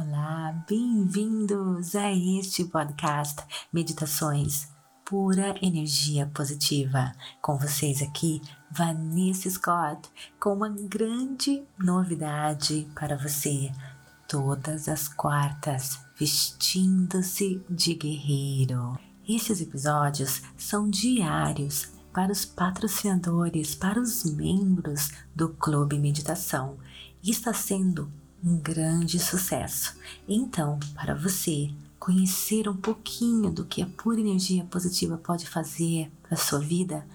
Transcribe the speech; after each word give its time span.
Olá, 0.00 0.64
bem-vindos 0.68 1.96
a 1.96 2.12
este 2.12 2.64
podcast 2.64 3.42
Meditações 3.72 4.68
Pura 5.04 5.56
Energia 5.60 6.30
Positiva. 6.32 7.12
Com 7.42 7.58
vocês 7.58 8.00
aqui, 8.00 8.40
Vanessa 8.70 9.50
Scott, 9.50 10.08
com 10.38 10.54
uma 10.54 10.68
grande 10.68 11.64
novidade 11.76 12.86
para 12.94 13.16
você. 13.16 13.72
Todas 14.28 14.88
as 14.88 15.08
quartas, 15.08 15.98
vestindo-se 16.16 17.60
de 17.68 17.94
guerreiro. 17.94 18.96
Esses 19.28 19.60
episódios 19.60 20.42
são 20.56 20.88
diários 20.88 21.88
para 22.12 22.30
os 22.30 22.44
patrocinadores, 22.44 23.74
para 23.74 24.00
os 24.00 24.24
membros 24.24 25.10
do 25.34 25.48
Clube 25.48 25.98
Meditação. 25.98 26.78
E 27.20 27.32
está 27.32 27.52
sendo 27.52 28.08
um 28.44 28.56
grande 28.56 29.18
sucesso. 29.18 29.96
Então, 30.28 30.78
para 30.94 31.14
você 31.14 31.70
conhecer 31.98 32.68
um 32.68 32.76
pouquinho 32.76 33.50
do 33.50 33.64
que 33.64 33.82
a 33.82 33.86
pura 33.86 34.20
energia 34.20 34.64
positiva 34.64 35.18
pode 35.18 35.46
fazer 35.46 36.10
para 36.22 36.36
sua 36.36 36.58
vida, 36.58 37.06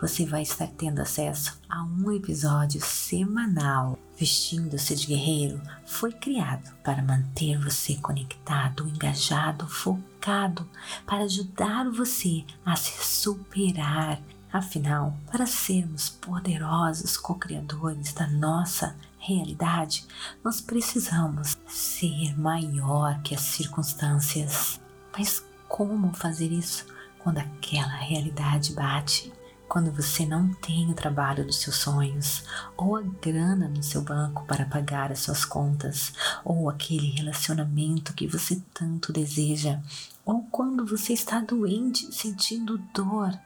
você 0.00 0.24
vai 0.24 0.42
estar 0.42 0.66
tendo 0.66 1.00
acesso 1.00 1.60
a 1.68 1.84
um 1.84 2.10
episódio 2.10 2.80
semanal. 2.80 3.98
Vestindo-se 4.18 4.94
de 4.96 5.06
guerreiro 5.06 5.60
foi 5.86 6.12
criado 6.12 6.74
para 6.82 7.02
manter 7.02 7.58
você 7.58 7.94
conectado, 7.96 8.88
engajado, 8.88 9.68
focado, 9.68 10.68
para 11.06 11.24
ajudar 11.24 11.90
você 11.90 12.44
a 12.64 12.76
se 12.76 13.06
superar. 13.06 14.20
Afinal, 14.52 15.16
para 15.30 15.46
sermos 15.46 16.08
poderosos 16.08 17.16
co-criadores 17.16 18.12
da 18.12 18.26
nossa 18.26 18.96
realidade, 19.16 20.04
nós 20.42 20.60
precisamos 20.60 21.56
ser 21.68 22.36
maior 22.36 23.22
que 23.22 23.32
as 23.32 23.42
circunstâncias. 23.42 24.80
Mas 25.16 25.44
como 25.68 26.12
fazer 26.12 26.50
isso 26.50 26.84
quando 27.20 27.38
aquela 27.38 27.94
realidade 27.94 28.72
bate? 28.72 29.32
Quando 29.68 29.92
você 29.92 30.26
não 30.26 30.52
tem 30.54 30.90
o 30.90 30.94
trabalho 30.94 31.46
dos 31.46 31.60
seus 31.60 31.76
sonhos, 31.76 32.42
ou 32.76 32.96
a 32.96 33.02
grana 33.02 33.68
no 33.68 33.84
seu 33.84 34.02
banco 34.02 34.44
para 34.46 34.66
pagar 34.66 35.12
as 35.12 35.20
suas 35.20 35.44
contas, 35.44 36.12
ou 36.44 36.68
aquele 36.68 37.08
relacionamento 37.08 38.12
que 38.14 38.26
você 38.26 38.60
tanto 38.74 39.12
deseja, 39.12 39.78
ou 40.24 40.42
quando 40.50 40.84
você 40.84 41.12
está 41.12 41.38
doente, 41.38 42.12
sentindo 42.12 42.78
dor, 42.92 43.38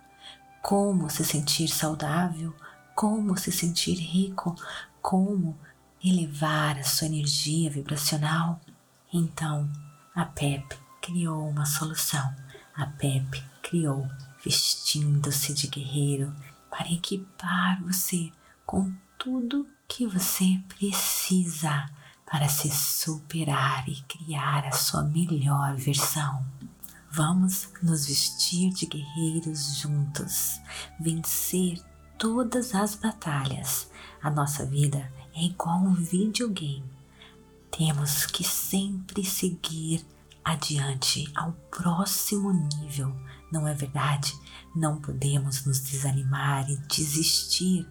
como 0.65 1.11
se 1.11 1.23
sentir 1.23 1.69
saudável, 1.69 2.57
como 2.95 3.37
se 3.37 3.53
sentir 3.53 3.97
rico, 3.97 4.57
como 5.03 5.59
elevar 6.03 6.79
a 6.79 6.83
sua 6.83 7.07
energia 7.07 7.69
vibracional? 7.69 8.59
Então, 9.13 9.71
a 10.15 10.25
PEP 10.25 10.65
criou 11.03 11.51
uma 11.51 11.67
solução. 11.67 12.35
A 12.75 12.87
PEP 12.87 13.45
criou 13.63 14.09
vestindo-se 14.43 15.53
de 15.53 15.67
guerreiro 15.67 16.35
para 16.71 16.91
equipar 16.91 17.83
você 17.83 18.33
com 18.65 18.91
tudo 19.19 19.69
que 19.87 20.07
você 20.07 20.59
precisa 20.67 21.91
para 22.25 22.49
se 22.49 22.71
superar 22.71 23.87
e 23.87 24.01
criar 24.05 24.65
a 24.65 24.73
sua 24.73 25.03
melhor 25.03 25.77
versão. 25.77 26.43
Vamos 27.17 27.69
nos 27.81 28.07
vestir 28.07 28.71
de 28.71 28.87
guerreiros 28.87 29.77
juntos, 29.77 30.61
vencer 30.99 31.81
todas 32.19 32.75
as 32.75 32.97
batalhas. 32.97 33.89
A 34.21 34.29
nossa 34.29 34.67
vida 34.67 35.13
é 35.33 35.45
igual 35.45 35.79
um 35.79 35.95
videogame. 35.95 36.83
Temos 37.71 38.27
que 38.27 38.43
sempre 38.43 39.25
seguir 39.25 40.05
adiante 40.45 41.31
ao 41.37 41.53
próximo 41.71 42.53
nível, 42.53 43.15
não 43.53 43.69
é 43.69 43.75
verdade? 43.75 44.35
Não 44.75 45.01
podemos 45.01 45.65
nos 45.65 45.79
desanimar 45.79 46.69
e 46.69 46.77
desistir. 46.89 47.89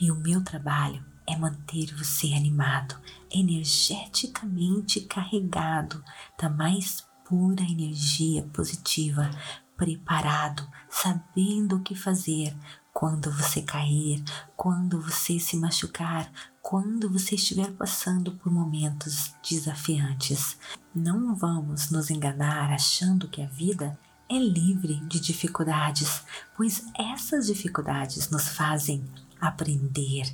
E 0.00 0.12
o 0.12 0.14
meu 0.14 0.44
trabalho 0.44 1.04
é 1.26 1.36
manter 1.36 1.92
você 1.96 2.34
animado, 2.34 2.96
energeticamente 3.32 5.00
carregado 5.00 6.04
da 6.40 6.48
mais 6.48 7.09
pura 7.30 7.62
energia 7.62 8.42
positiva, 8.52 9.30
preparado, 9.76 10.68
sabendo 10.88 11.76
o 11.76 11.80
que 11.80 11.94
fazer, 11.94 12.52
quando 12.92 13.30
você 13.30 13.62
cair, 13.62 14.20
quando 14.56 15.00
você 15.00 15.38
se 15.38 15.56
machucar, 15.56 16.28
quando 16.60 17.08
você 17.08 17.36
estiver 17.36 17.70
passando 17.70 18.32
por 18.32 18.52
momentos 18.52 19.32
desafiantes. 19.48 20.58
Não 20.92 21.36
vamos 21.36 21.88
nos 21.92 22.10
enganar 22.10 22.72
achando 22.72 23.28
que 23.28 23.40
a 23.40 23.46
vida 23.46 23.96
é 24.28 24.36
livre 24.36 24.96
de 25.06 25.20
dificuldades, 25.20 26.24
pois 26.56 26.84
essas 26.98 27.46
dificuldades 27.46 28.28
nos 28.28 28.48
fazem 28.48 29.04
aprender, 29.40 30.24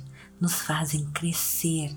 nos 0.41 0.55
fazem 0.55 1.05
crescer. 1.11 1.95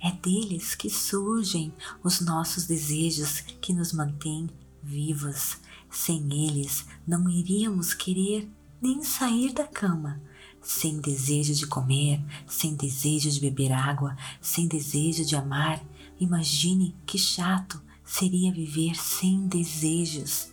É 0.00 0.12
deles 0.12 0.74
que 0.74 0.88
surgem 0.88 1.72
os 2.04 2.20
nossos 2.20 2.66
desejos 2.66 3.40
que 3.60 3.72
nos 3.72 3.92
mantêm 3.92 4.48
vivos. 4.82 5.58
Sem 5.90 6.46
eles, 6.46 6.84
não 7.06 7.28
iríamos 7.28 7.94
querer 7.94 8.48
nem 8.80 9.02
sair 9.02 9.52
da 9.52 9.66
cama, 9.66 10.20
sem 10.62 11.00
desejo 11.00 11.54
de 11.54 11.66
comer, 11.66 12.22
sem 12.46 12.76
desejo 12.76 13.30
de 13.30 13.40
beber 13.40 13.72
água, 13.72 14.16
sem 14.40 14.68
desejo 14.68 15.24
de 15.24 15.34
amar. 15.34 15.82
Imagine 16.20 16.94
que 17.04 17.18
chato 17.18 17.82
seria 18.04 18.52
viver 18.52 18.94
sem 18.94 19.48
desejos. 19.48 20.52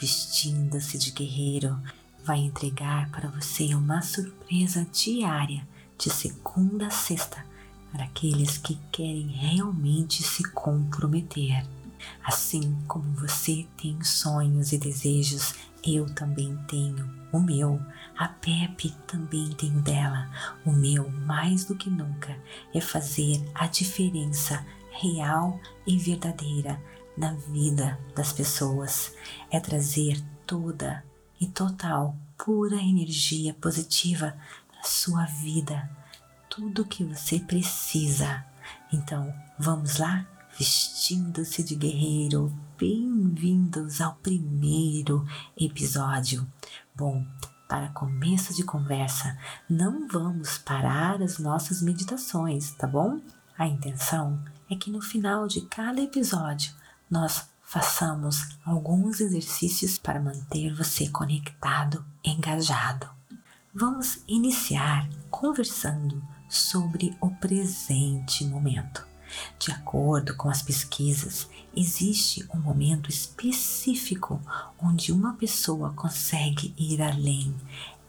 Vestindo-se 0.00 0.96
de 0.96 1.10
guerreiro, 1.10 1.78
vai 2.24 2.38
entregar 2.38 3.10
para 3.10 3.28
você 3.28 3.74
uma 3.74 4.00
surpresa 4.00 4.86
diária 4.90 5.66
de 5.98 6.08
segunda 6.08 6.86
a 6.86 6.90
sexta 6.90 7.44
para 7.92 8.04
aqueles 8.04 8.58
que 8.58 8.78
querem 8.92 9.28
realmente 9.28 10.22
se 10.22 10.42
comprometer. 10.50 11.66
Assim 12.24 12.76
como 12.86 13.10
você 13.14 13.66
tem 13.76 14.02
sonhos 14.02 14.72
e 14.72 14.78
desejos, 14.78 15.54
eu 15.84 16.06
também 16.14 16.56
tenho 16.68 17.08
o 17.32 17.40
meu. 17.40 17.80
A 18.16 18.28
Pepe 18.28 18.90
também 19.06 19.50
tem 19.50 19.76
o 19.76 19.82
dela. 19.82 20.30
O 20.64 20.72
meu, 20.72 21.10
mais 21.10 21.64
do 21.64 21.74
que 21.74 21.90
nunca, 21.90 22.36
é 22.74 22.80
fazer 22.80 23.42
a 23.54 23.66
diferença 23.66 24.64
real 24.90 25.60
e 25.86 25.96
verdadeira 25.98 26.80
na 27.16 27.32
vida 27.32 27.98
das 28.14 28.32
pessoas. 28.32 29.14
É 29.50 29.58
trazer 29.60 30.22
toda 30.46 31.04
e 31.40 31.46
total, 31.46 32.16
pura 32.36 32.76
energia 32.76 33.54
positiva 33.54 34.36
na 34.74 34.82
sua 34.82 35.24
vida. 35.24 35.97
Tudo 36.48 36.84
que 36.84 37.04
você 37.04 37.38
precisa. 37.38 38.44
Então, 38.92 39.32
vamos 39.58 39.98
lá? 39.98 40.26
vestindo-se 40.58 41.62
de 41.62 41.76
guerreiro. 41.76 42.52
Bem-vindos 42.76 44.00
ao 44.00 44.16
primeiro 44.16 45.24
episódio. 45.56 46.44
Bom, 46.96 47.24
para 47.68 47.90
começo 47.90 48.52
de 48.52 48.64
conversa, 48.64 49.38
não 49.70 50.08
vamos 50.08 50.58
parar 50.58 51.22
as 51.22 51.38
nossas 51.38 51.80
meditações, 51.80 52.72
tá 52.72 52.88
bom? 52.88 53.20
A 53.56 53.68
intenção 53.68 54.42
é 54.68 54.74
que 54.74 54.90
no 54.90 55.00
final 55.00 55.46
de 55.46 55.60
cada 55.66 56.00
episódio 56.00 56.74
nós 57.08 57.48
façamos 57.62 58.48
alguns 58.64 59.20
exercícios 59.20 59.96
para 59.96 60.20
manter 60.20 60.74
você 60.74 61.08
conectado, 61.08 62.04
engajado. 62.24 63.08
Vamos 63.72 64.24
iniciar 64.26 65.08
conversando 65.30 66.20
sobre 66.48 67.16
o 67.20 67.30
presente 67.30 68.44
momento. 68.44 69.06
De 69.58 69.70
acordo 69.70 70.34
com 70.36 70.48
as 70.48 70.62
pesquisas, 70.62 71.48
existe 71.76 72.48
um 72.54 72.58
momento 72.58 73.10
específico 73.10 74.40
onde 74.78 75.12
uma 75.12 75.34
pessoa 75.34 75.92
consegue 75.92 76.74
ir 76.78 77.02
além, 77.02 77.54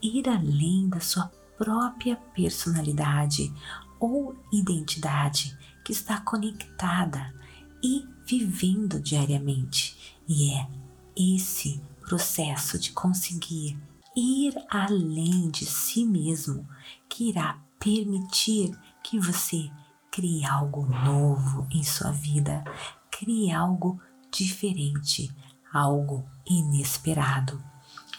ir 0.02 0.28
além 0.28 0.88
da 0.88 1.00
sua 1.00 1.30
própria 1.58 2.16
personalidade 2.34 3.52
ou 3.98 4.34
identidade 4.50 5.56
que 5.84 5.92
está 5.92 6.18
conectada 6.20 7.34
e 7.82 8.06
vivendo 8.26 8.98
diariamente. 8.98 10.16
E 10.26 10.54
é 10.54 10.66
esse 11.14 11.80
processo 12.00 12.78
de 12.78 12.92
conseguir 12.92 13.78
ir 14.16 14.54
além 14.70 15.50
de 15.50 15.66
si 15.66 16.04
mesmo 16.04 16.66
que 17.08 17.28
irá 17.28 17.60
permitir 17.80 18.78
que 19.02 19.18
você 19.18 19.70
Crie 20.10 20.44
algo 20.44 20.86
novo 20.86 21.68
em 21.70 21.84
sua 21.84 22.10
vida, 22.10 22.64
crie 23.12 23.52
algo 23.52 24.00
diferente, 24.28 25.32
algo 25.72 26.28
inesperado. 26.44 27.62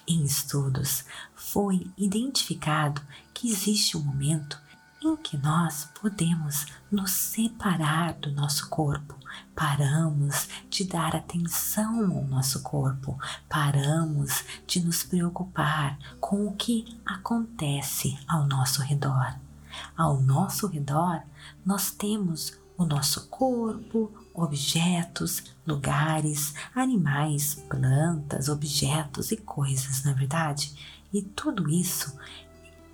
Em 0.08 0.24
estudos, 0.24 1.04
foi 1.36 1.92
identificado 1.98 3.02
que 3.34 3.52
existe 3.52 3.98
um 3.98 4.04
momento 4.06 4.58
em 5.04 5.18
que 5.18 5.36
nós 5.36 5.90
podemos 6.00 6.66
nos 6.90 7.12
separar 7.12 8.14
do 8.14 8.32
nosso 8.32 8.70
corpo. 8.70 9.18
Paramos 9.54 10.48
de 10.70 10.86
dar 10.86 11.14
atenção 11.14 12.06
ao 12.06 12.24
nosso 12.24 12.64
corpo, 12.64 13.20
paramos 13.50 14.46
de 14.66 14.80
nos 14.80 15.04
preocupar 15.04 16.00
com 16.22 16.48
o 16.48 16.56
que 16.56 16.98
acontece 17.06 18.18
ao 18.30 18.48
nosso 18.48 18.82
redor. 18.82 19.51
Ao 19.96 20.22
nosso 20.22 20.68
redor, 20.68 21.24
nós 21.66 21.92
temos 21.92 22.60
o 22.78 22.86
nosso 22.86 23.28
corpo, 23.28 24.12
objetos, 24.34 25.44
lugares, 25.66 26.54
animais, 26.74 27.56
plantas, 27.70 28.50
objetos 28.50 29.32
e 29.32 29.38
coisas, 29.38 30.04
na 30.04 30.12
é 30.12 30.14
verdade? 30.14 30.74
E 31.14 31.22
tudo 31.22 31.70
isso 31.70 32.18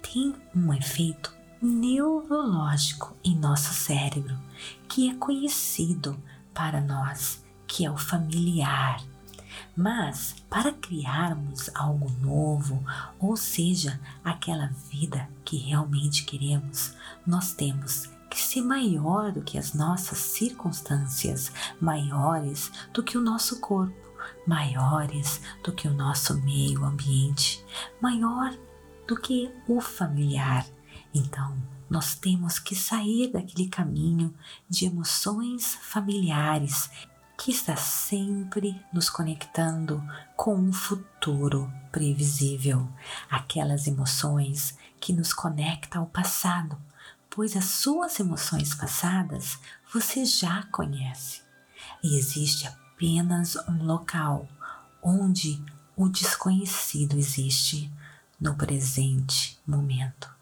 tem 0.01 0.36
um 0.56 0.74
efeito 0.74 1.34
neurológico 1.62 3.16
em 3.24 3.36
nosso 3.36 3.74
cérebro 3.74 4.38
que 4.88 5.10
é 5.10 5.16
conhecido 5.16 6.22
para 6.54 6.81
nós, 6.81 7.44
que 7.66 7.86
é 7.86 7.92
o 7.92 7.98
familiar. 7.98 9.01
Mas 9.77 10.35
para 10.50 10.74
criarmos 10.74 11.69
algo 11.75 12.09
novo, 12.19 12.83
ou 13.19 13.38
seja, 13.38 14.00
aquela 14.24 14.71
vida 14.89 15.29
que 15.45 15.56
realmente 15.56 16.25
queremos, 16.25 16.95
nós 17.27 17.53
temos 17.53 18.09
que 18.27 18.41
ser 18.41 18.63
maior 18.63 19.31
do 19.31 19.44
que 19.44 19.56
as 19.56 19.75
nossas 19.75 20.18
circunstâncias, 20.18 21.51
maiores 21.79 22.71
do 22.91 23.03
que 23.03 23.19
o 23.19 23.21
nosso 23.21 23.59
corpo, 23.59 23.95
maiores 24.47 25.39
do 25.63 25.71
que 25.71 25.88
o 25.88 25.94
nosso 25.94 26.41
meio 26.41 26.83
ambiente, 26.83 27.63
maior 28.01 28.51
do 29.07 29.15
que 29.15 29.53
o 29.68 29.79
familiar. 29.79 30.65
Então, 31.13 31.56
nós 31.88 32.15
temos 32.15 32.57
que 32.57 32.75
sair 32.75 33.31
daquele 33.31 33.69
caminho 33.69 34.33
de 34.68 34.85
emoções 34.85 35.75
familiares 35.75 36.89
que 37.38 37.51
está 37.51 37.75
sempre 37.75 38.84
nos 38.92 39.10
conectando 39.10 40.04
com 40.36 40.56
um 40.56 40.74
futuro 40.74 41.72
previsível, 41.92 42.89
aquelas 43.30 43.86
emoções 43.86 44.75
que 45.00 45.13
nos 45.13 45.34
conectam 45.34 46.01
ao 46.01 46.07
passado, 46.07 46.78
pois 47.30 47.56
as 47.56 47.66
suas 47.66 48.19
emoções 48.19 48.74
passadas 48.74 49.60
você 49.94 50.25
já 50.25 50.63
conhece. 50.72 51.42
E 52.04 52.18
existe 52.18 52.68
apenas 52.68 53.56
um 53.68 53.84
local 53.84 54.48
onde 55.01 55.63
o 55.95 56.10
desconhecido 56.10 57.18
existe 57.18 57.92
no 58.39 58.56
presente 58.56 59.60
momento. 59.66 60.37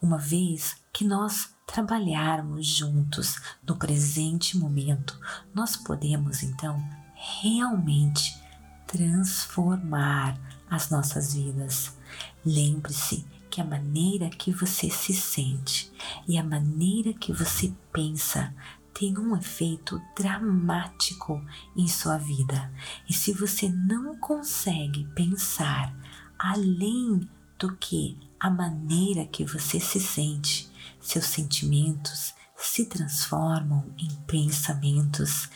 Uma 0.00 0.18
vez 0.18 0.76
que 0.92 1.04
nós 1.04 1.54
trabalharmos 1.66 2.66
juntos 2.66 3.36
no 3.66 3.76
presente 3.76 4.56
momento, 4.56 5.18
nós 5.54 5.76
podemos 5.76 6.42
então 6.42 6.82
realmente 7.14 8.40
transformar 8.86 10.38
as 10.70 10.90
nossas 10.90 11.34
vidas. 11.34 11.96
Lembre-se 12.44 13.26
que 13.50 13.60
a 13.60 13.64
maneira 13.64 14.28
que 14.30 14.52
você 14.52 14.90
se 14.90 15.12
sente 15.12 15.90
e 16.28 16.38
a 16.38 16.44
maneira 16.44 17.12
que 17.12 17.32
você 17.32 17.72
pensa 17.92 18.54
tem 18.98 19.18
um 19.18 19.36
efeito 19.36 20.00
dramático 20.16 21.44
em 21.76 21.86
sua 21.86 22.16
vida. 22.16 22.72
E 23.08 23.12
se 23.12 23.32
você 23.32 23.68
não 23.68 24.16
consegue 24.16 25.04
pensar 25.14 25.94
além 26.38 27.28
do 27.58 27.76
que 27.76 28.18
a 28.38 28.50
maneira 28.50 29.26
que 29.26 29.44
você 29.44 29.80
se 29.80 30.00
sente, 30.00 30.70
seus 31.00 31.26
sentimentos 31.26 32.34
se 32.56 32.86
transformam 32.86 33.84
em 33.98 34.08
pensamentos 34.26 35.48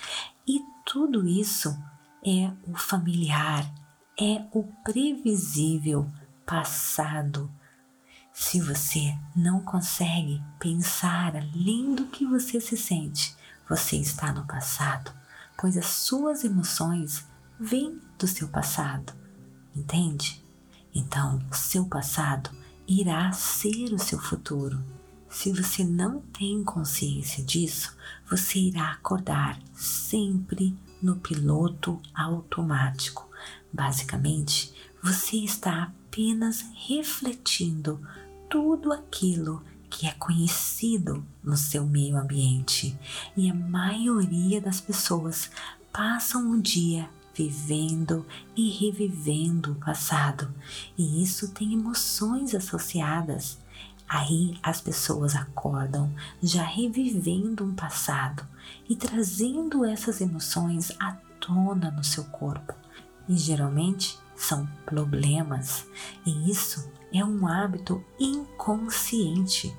e 0.46 0.60
tudo 0.84 1.26
isso 1.26 1.76
é 2.24 2.50
o 2.66 2.76
familiar, 2.76 3.72
é 4.18 4.44
o 4.52 4.64
previsível 4.84 6.10
passado. 6.44 7.50
Se 8.32 8.60
você 8.60 9.16
não 9.34 9.60
consegue 9.60 10.42
pensar 10.58 11.36
além 11.36 11.94
do 11.94 12.06
que 12.06 12.26
você 12.26 12.60
se 12.60 12.76
sente, 12.76 13.34
você 13.68 13.96
está 13.96 14.32
no 14.32 14.46
passado, 14.46 15.12
pois 15.58 15.76
as 15.76 15.86
suas 15.86 16.44
emoções 16.44 17.26
vêm 17.58 18.00
do 18.18 18.26
seu 18.26 18.48
passado, 18.48 19.12
entende? 19.74 20.42
Então, 20.94 21.40
o 21.50 21.54
seu 21.54 21.86
passado 21.86 22.50
irá 22.90 23.30
ser 23.30 23.94
o 23.94 23.98
seu 24.00 24.18
futuro. 24.18 24.82
Se 25.28 25.52
você 25.52 25.84
não 25.84 26.20
tem 26.20 26.64
consciência 26.64 27.44
disso, 27.44 27.96
você 28.28 28.58
irá 28.58 28.90
acordar 28.90 29.60
sempre 29.72 30.76
no 31.00 31.14
piloto 31.14 32.00
automático. 32.12 33.28
Basicamente, 33.72 34.74
você 35.00 35.36
está 35.36 35.84
apenas 35.84 36.64
refletindo 36.74 38.00
tudo 38.48 38.92
aquilo 38.92 39.62
que 39.88 40.08
é 40.08 40.10
conhecido 40.14 41.24
no 41.44 41.56
seu 41.56 41.86
meio 41.86 42.16
ambiente. 42.16 42.98
E 43.36 43.48
a 43.48 43.54
maioria 43.54 44.60
das 44.60 44.80
pessoas 44.80 45.48
passam 45.92 46.50
o 46.50 46.60
dia 46.60 47.08
vivendo 47.34 48.26
e 48.56 48.70
revivendo 48.70 49.72
o 49.72 49.76
passado, 49.76 50.52
e 50.96 51.22
isso 51.22 51.52
tem 51.52 51.72
emoções 51.72 52.54
associadas. 52.54 53.58
Aí 54.08 54.58
as 54.62 54.80
pessoas 54.80 55.36
acordam 55.36 56.12
já 56.42 56.64
revivendo 56.64 57.64
um 57.64 57.74
passado 57.74 58.44
e 58.88 58.96
trazendo 58.96 59.84
essas 59.84 60.20
emoções 60.20 60.90
à 60.98 61.12
tona 61.38 61.92
no 61.92 62.02
seu 62.02 62.24
corpo. 62.24 62.74
E 63.28 63.36
geralmente 63.36 64.18
são 64.34 64.66
problemas, 64.84 65.86
e 66.26 66.50
isso 66.50 66.90
é 67.12 67.24
um 67.24 67.46
hábito 67.46 68.04
inconsciente. 68.18 69.72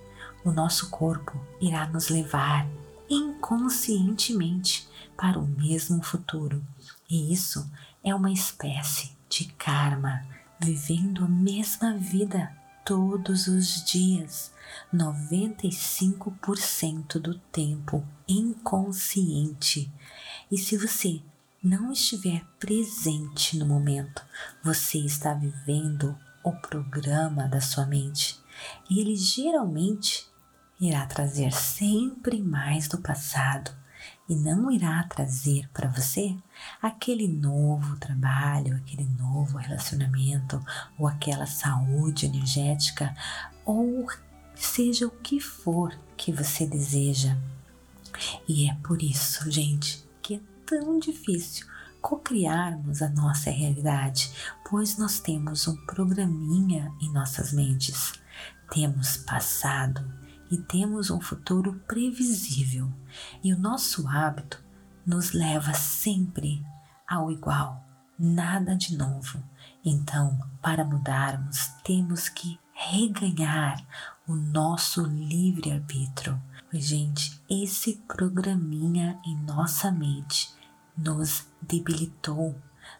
O 0.45 0.51
nosso 0.51 0.89
corpo 0.89 1.39
irá 1.59 1.87
nos 1.87 2.07
levar 2.07 2.67
inconscientemente 3.09 4.87
para 5.17 5.37
o 5.37 5.45
mesmo 5.45 6.01
futuro. 6.01 6.63
E 7.11 7.31
isso 7.33 7.69
é 8.01 8.15
uma 8.15 8.31
espécie 8.31 9.11
de 9.27 9.51
karma, 9.55 10.25
vivendo 10.57 11.25
a 11.25 11.27
mesma 11.27 11.97
vida 11.97 12.55
todos 12.85 13.47
os 13.47 13.83
dias, 13.83 14.53
95% 14.93 17.19
do 17.19 17.37
tempo 17.37 18.07
inconsciente. 18.25 19.91
E 20.49 20.57
se 20.57 20.77
você 20.77 21.21
não 21.61 21.91
estiver 21.91 22.45
presente 22.57 23.57
no 23.57 23.65
momento, 23.65 24.25
você 24.63 24.99
está 24.99 25.33
vivendo 25.33 26.17
o 26.41 26.53
programa 26.53 27.45
da 27.49 27.59
sua 27.59 27.85
mente. 27.85 28.39
E 28.89 29.01
ele 29.01 29.17
geralmente 29.17 30.29
irá 30.79 31.05
trazer 31.07 31.51
sempre 31.51 32.41
mais 32.41 32.87
do 32.87 32.99
passado 32.99 33.80
e 34.29 34.35
não 34.35 34.71
irá 34.71 35.03
trazer 35.03 35.69
para 35.73 35.89
você 35.89 36.35
aquele 36.81 37.27
novo 37.27 37.97
trabalho, 37.97 38.75
aquele 38.77 39.05
novo 39.19 39.57
relacionamento 39.57 40.63
ou 40.97 41.07
aquela 41.07 41.45
saúde 41.45 42.25
energética 42.25 43.15
ou 43.65 44.07
seja 44.55 45.07
o 45.07 45.11
que 45.11 45.39
for 45.39 45.97
que 46.15 46.31
você 46.31 46.65
deseja. 46.65 47.35
E 48.47 48.69
é 48.69 48.73
por 48.75 49.01
isso, 49.01 49.49
gente, 49.49 50.05
que 50.21 50.35
é 50.35 50.39
tão 50.65 50.99
difícil 50.99 51.65
cocriarmos 52.01 53.01
a 53.01 53.09
nossa 53.09 53.51
realidade, 53.51 54.31
pois 54.69 54.97
nós 54.97 55.19
temos 55.19 55.67
um 55.67 55.75
programinha 55.85 56.91
em 57.01 57.11
nossas 57.11 57.53
mentes. 57.53 58.13
Temos 58.71 59.17
passado, 59.17 60.03
e 60.51 60.57
temos 60.57 61.09
um 61.09 61.21
futuro 61.21 61.81
previsível, 61.87 62.91
e 63.41 63.53
o 63.53 63.57
nosso 63.57 64.07
hábito 64.07 64.61
nos 65.05 65.31
leva 65.31 65.73
sempre 65.73 66.63
ao 67.07 67.31
igual, 67.31 67.83
nada 68.19 68.75
de 68.75 68.97
novo. 68.97 69.41
Então, 69.83 70.37
para 70.61 70.83
mudarmos, 70.83 71.67
temos 71.83 72.29
que 72.29 72.59
reganhar 72.73 73.81
o 74.27 74.35
nosso 74.35 75.03
livre-arbítrio. 75.03 76.41
Gente, 76.73 77.41
esse 77.49 77.95
programinha 78.07 79.19
em 79.25 79.35
nossa 79.43 79.91
mente 79.91 80.49
nos 80.97 81.47
debilitou, 81.61 82.55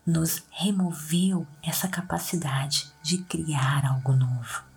nos 0.06 0.44
removeu 0.50 1.46
essa 1.64 1.88
capacidade 1.88 2.92
de 3.02 3.20
criar 3.20 3.86
algo 3.86 4.14
novo. 4.14 4.71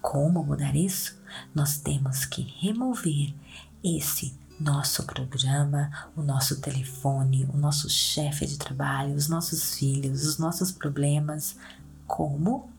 Como 0.00 0.44
mudar 0.44 0.74
isso? 0.76 1.18
Nós 1.54 1.78
temos 1.78 2.24
que 2.24 2.42
remover 2.42 3.34
esse 3.82 4.36
nosso 4.58 5.04
programa, 5.04 5.90
o 6.16 6.22
nosso 6.22 6.60
telefone, 6.60 7.48
o 7.52 7.56
nosso 7.56 7.88
chefe 7.88 8.46
de 8.46 8.58
trabalho, 8.58 9.14
os 9.14 9.28
nossos 9.28 9.74
filhos, 9.74 10.24
os 10.24 10.38
nossos 10.38 10.72
problemas. 10.72 11.56
Como? 12.06 12.70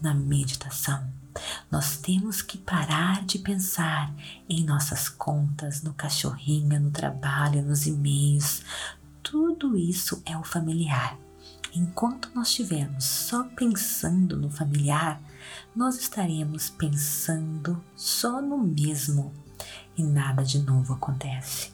Na 0.00 0.14
meditação. 0.14 1.06
Nós 1.70 1.96
temos 1.98 2.42
que 2.42 2.58
parar 2.58 3.24
de 3.24 3.38
pensar 3.38 4.12
em 4.48 4.64
nossas 4.64 5.08
contas, 5.08 5.82
no 5.82 5.94
cachorrinho, 5.94 6.80
no 6.80 6.90
trabalho, 6.90 7.62
nos 7.62 7.86
e-mails. 7.86 8.62
Tudo 9.22 9.76
isso 9.76 10.22
é 10.24 10.36
o 10.36 10.44
familiar. 10.44 11.16
Enquanto 11.74 12.30
nós 12.34 12.48
estivermos 12.48 13.04
só 13.04 13.44
pensando 13.44 14.36
no 14.36 14.50
familiar, 14.50 15.20
nós 15.74 15.96
estaremos 15.98 16.70
pensando 16.70 17.82
só 17.94 18.40
no 18.40 18.58
mesmo 18.58 19.32
e 19.96 20.02
nada 20.02 20.44
de 20.44 20.58
novo 20.60 20.94
acontece. 20.94 21.72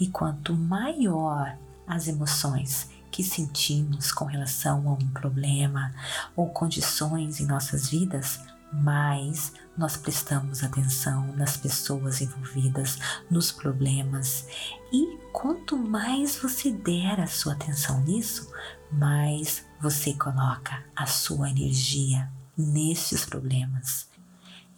E 0.00 0.08
quanto 0.08 0.54
maior 0.54 1.56
as 1.86 2.08
emoções 2.08 2.90
que 3.10 3.22
sentimos 3.22 4.12
com 4.12 4.24
relação 4.24 4.88
a 4.88 4.92
um 4.92 5.08
problema 5.08 5.94
ou 6.34 6.50
condições 6.50 7.40
em 7.40 7.46
nossas 7.46 7.88
vidas, 7.88 8.40
mais 8.72 9.52
nós 9.76 9.96
prestamos 9.96 10.62
atenção 10.62 11.34
nas 11.36 11.56
pessoas 11.56 12.20
envolvidas, 12.20 12.98
nos 13.30 13.52
problemas. 13.52 14.46
E 14.92 15.18
quanto 15.32 15.76
mais 15.76 16.36
você 16.36 16.70
der 16.70 17.20
a 17.20 17.26
sua 17.26 17.52
atenção 17.52 18.00
nisso, 18.02 18.52
mais 18.90 19.64
você 19.80 20.14
coloca 20.14 20.84
a 20.94 21.06
sua 21.06 21.50
energia 21.50 22.30
nesses 22.56 23.24
problemas. 23.24 24.08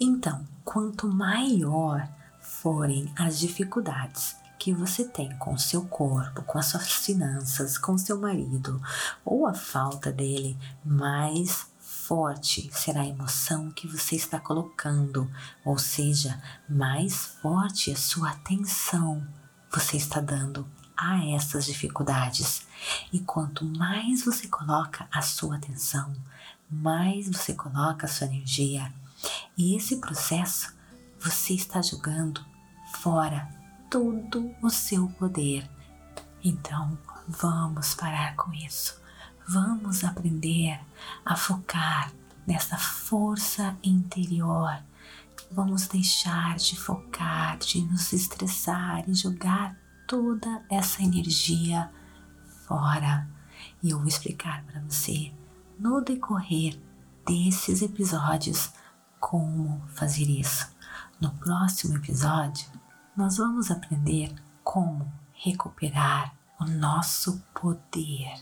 Então, 0.00 0.46
quanto 0.64 1.08
maior 1.08 2.08
forem 2.40 3.12
as 3.16 3.38
dificuldades 3.38 4.36
que 4.58 4.72
você 4.72 5.04
tem 5.04 5.36
com 5.38 5.54
o 5.54 5.58
seu 5.58 5.84
corpo, 5.86 6.42
com 6.42 6.58
as 6.58 6.66
suas 6.66 6.90
finanças, 6.90 7.78
com 7.78 7.96
seu 7.96 8.18
marido 8.18 8.82
ou 9.24 9.46
a 9.46 9.54
falta 9.54 10.10
dele, 10.10 10.58
mais 10.84 11.66
forte 11.78 12.68
será 12.72 13.02
a 13.02 13.06
emoção 13.06 13.70
que 13.70 13.86
você 13.86 14.16
está 14.16 14.40
colocando, 14.40 15.30
ou 15.64 15.78
seja, 15.78 16.42
mais 16.68 17.26
forte 17.40 17.92
a 17.92 17.96
sua 17.96 18.30
atenção 18.30 19.26
você 19.70 19.96
está 19.96 20.20
dando 20.20 20.66
a 20.96 21.24
essas 21.26 21.66
dificuldades. 21.66 22.66
E 23.12 23.20
quanto 23.20 23.64
mais 23.64 24.24
você 24.24 24.48
coloca 24.48 25.06
a 25.12 25.22
sua 25.22 25.56
atenção, 25.56 26.14
mais 26.70 27.28
você 27.28 27.54
coloca 27.54 28.06
sua 28.06 28.26
energia. 28.26 28.92
E 29.56 29.74
esse 29.76 29.96
processo 29.96 30.74
você 31.20 31.54
está 31.54 31.82
jogando 31.82 32.44
fora 32.92 33.48
todo 33.90 34.54
o 34.62 34.70
seu 34.70 35.08
poder. 35.10 35.68
Então, 36.44 36.96
vamos 37.26 37.94
parar 37.94 38.36
com 38.36 38.52
isso. 38.52 39.00
Vamos 39.48 40.04
aprender 40.04 40.78
a 41.24 41.34
focar 41.34 42.12
nessa 42.46 42.76
força 42.76 43.76
interior. 43.82 44.78
Vamos 45.50 45.86
deixar 45.86 46.56
de 46.56 46.78
focar, 46.78 47.56
de 47.58 47.80
nos 47.82 48.12
estressar 48.12 49.08
e 49.08 49.14
jogar 49.14 49.76
toda 50.06 50.62
essa 50.70 51.02
energia 51.02 51.90
fora. 52.66 53.26
E 53.82 53.90
eu 53.90 53.98
vou 53.98 54.06
explicar 54.06 54.62
para 54.64 54.80
você 54.82 55.32
no 55.78 56.00
decorrer 56.00 56.80
desses 57.26 57.82
episódios 57.82 58.72
como 59.20 59.80
fazer 59.94 60.28
isso. 60.28 60.68
No 61.20 61.30
próximo 61.32 61.96
episódio, 61.96 62.66
nós 63.16 63.36
vamos 63.36 63.70
aprender 63.70 64.34
como 64.64 65.12
recuperar 65.32 66.34
o 66.60 66.64
nosso 66.64 67.42
poder. 67.54 68.34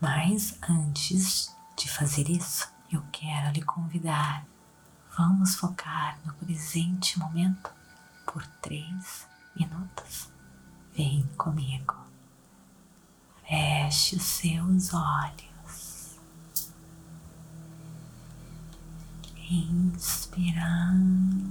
Mas 0.00 0.58
antes 0.68 1.54
de 1.76 1.90
fazer 1.90 2.28
isso, 2.28 2.68
eu 2.90 3.02
quero 3.12 3.52
lhe 3.52 3.62
convidar. 3.62 4.46
Vamos 5.16 5.54
focar 5.54 6.18
no 6.24 6.32
presente 6.34 7.18
momento 7.18 7.70
por 8.26 8.46
três 8.62 9.26
minutos. 9.56 10.30
Vem 10.94 11.26
comigo. 11.36 11.94
Feche 13.46 14.16
os 14.16 14.22
seus 14.22 14.94
olhos. 14.94 15.49
Inspirando 19.52 21.50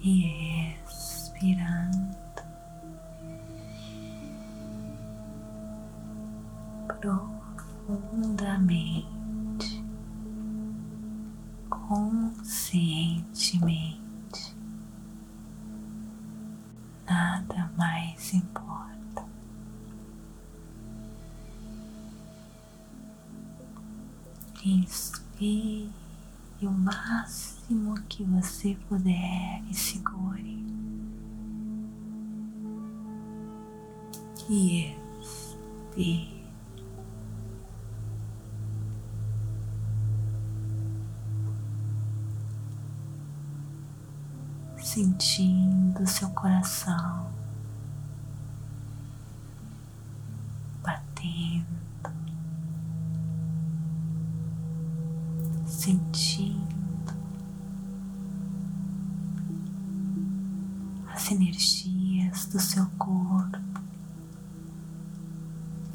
e 0.00 0.76
expirando 0.86 2.16
profundamente, 7.00 9.82
conscientemente. 11.68 14.54
Nada 17.08 17.72
mais 17.76 18.32
importa. 18.34 19.26
Inspire 24.64 25.99
máximo 26.90 27.94
que 28.08 28.24
você 28.24 28.76
puder 28.88 29.62
e 29.70 29.74
segure. 29.74 30.58
E 34.48 34.96
expire. 35.20 36.40
Sentindo 44.76 46.04
seu 46.04 46.28
coração 46.30 47.30
batendo, 50.82 51.64
sentindo 55.64 56.29
do 62.50 62.58
seu 62.58 62.84
corpo, 62.98 63.80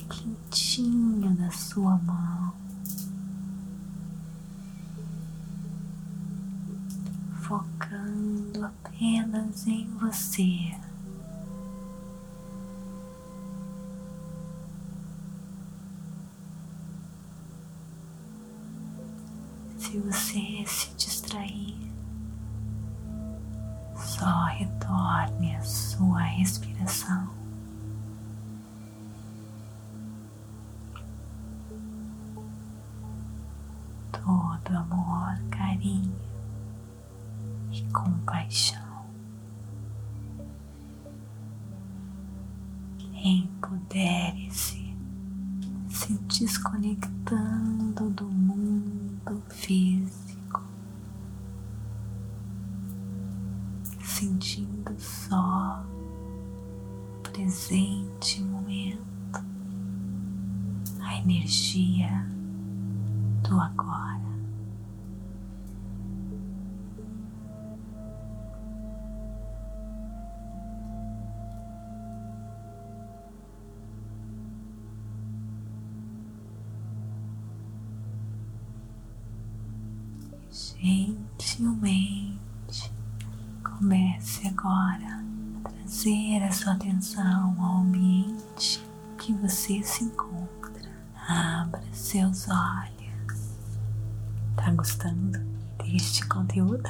quentinho 0.09 1.35
da 1.35 1.51
sua 1.51 1.97
mão, 1.97 2.53
focando 7.41 8.65
apenas 8.65 9.67
em 9.67 9.85
você. 9.99 10.84
Respiração. 26.35 27.29
Todo 34.11 34.77
amor, 34.77 35.39
carinho 35.49 36.15
e 37.71 37.81
compaixão. 37.91 38.83
Empodere-se, 43.13 44.93
se 45.89 46.13
desconectando 46.27 48.09
do 48.11 48.25
mundo 48.25 49.41
físico 49.49 50.35
sentindo 54.15 54.95
só 54.97 55.83
presente 57.35 58.41
momento, 58.41 59.03
a 61.01 61.17
energia 61.17 62.25
do 63.43 63.59
agora. 63.59 64.24
Trazer 85.85 86.43
a 86.43 86.51
sua 86.51 86.73
atenção 86.73 87.55
ao 87.63 87.77
ambiente 87.77 88.83
que 89.19 89.31
você 89.33 89.83
se 89.83 90.03
encontra. 90.03 90.89
Abra 91.27 91.83
seus 91.93 92.47
olhos. 92.49 93.55
Tá 94.55 94.71
gostando 94.71 95.39
deste 95.77 96.25
conteúdo? 96.27 96.89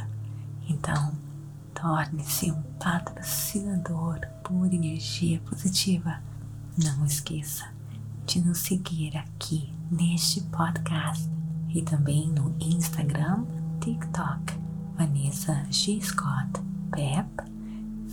Então, 0.70 1.14
torne-se 1.74 2.52
um 2.52 2.62
patrocinador 2.80 4.22
por 4.44 4.74
energia 4.74 5.42
positiva. 5.42 6.22
Não 6.82 7.06
esqueça 7.06 7.68
de 8.26 8.40
nos 8.42 8.60
seguir 8.60 9.18
aqui 9.18 9.74
neste 9.92 10.42
podcast 10.44 11.30
e 11.70 11.82
também 11.82 12.30
no 12.30 12.56
Instagram, 12.62 13.44
TikTok, 13.82 14.54
Vanessa 14.98 15.66
G. 15.70 16.00
Scott 16.02 16.62
Pep, 16.92 17.55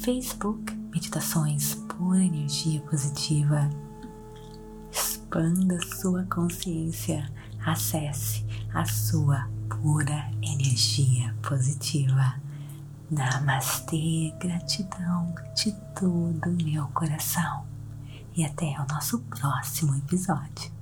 Facebook, 0.03 0.75
Meditações 0.93 1.77
por 1.77 2.17
Energia 2.17 2.81
Positiva. 2.81 3.71
Expanda 4.91 5.79
sua 5.97 6.25
consciência, 6.25 7.33
acesse 7.65 8.45
a 8.75 8.85
sua 8.85 9.49
pura 9.69 10.29
energia 10.43 11.33
positiva. 11.41 12.35
Namastê, 13.09 14.35
gratidão 14.41 15.33
de 15.55 15.71
todo 15.95 16.51
meu 16.65 16.89
coração. 16.89 17.65
E 18.35 18.45
até 18.45 18.75
o 18.81 18.87
nosso 18.93 19.21
próximo 19.21 19.95
episódio. 19.95 20.82